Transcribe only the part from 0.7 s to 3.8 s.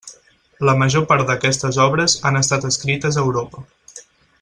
major part d'aquestes obres han estat escrites a Europa.